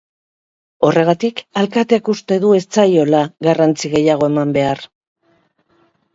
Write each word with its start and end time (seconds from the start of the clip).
Horregatik, 0.87 1.43
alkateak 1.61 2.09
uste 2.13 2.39
du 2.47 2.55
ez 2.61 2.63
zaiola 2.79 3.21
garrantzi 3.49 3.93
gehiago 3.93 4.33
eman 4.33 4.57
behar. 4.59 4.85